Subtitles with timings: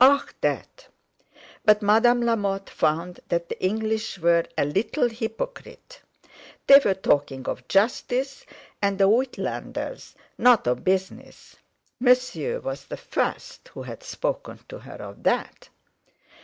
[0.00, 0.26] "Ah!
[0.40, 0.88] that!"
[1.64, 6.02] But Madame Lamotte found that the English were a little hypocrite.
[6.66, 8.44] They were talking of justice
[8.82, 11.54] and the Uitlanders, not of business.
[12.00, 15.68] Monsieur was the first who had spoken to her of that.